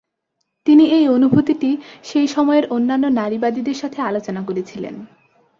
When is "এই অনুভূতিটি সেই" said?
0.91-2.27